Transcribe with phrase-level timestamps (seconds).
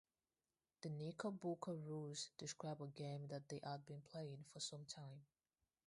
[0.81, 5.21] The Knickerbocker Rules describe a game that they had been playing for some time.